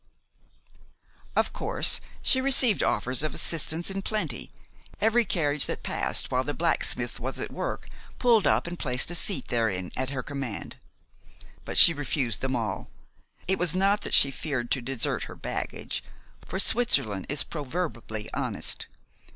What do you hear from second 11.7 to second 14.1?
she refused them all. It was not